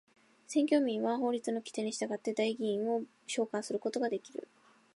[0.47, 4.47] 選挙民は法律の規定に従って代議員を召還することができる。